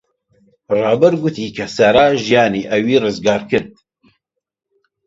ڕابەر 0.79 1.13
گوتی 1.21 1.47
کە 1.55 1.65
سارا 1.75 2.05
ژیانی 2.25 2.67
ئەوی 2.71 3.01
ڕزگار 3.03 3.41
کرد. 3.51 3.71